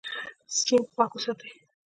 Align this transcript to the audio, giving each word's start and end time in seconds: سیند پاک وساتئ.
سیند 0.57 0.85
پاک 0.95 1.11
وساتئ. 1.15 1.49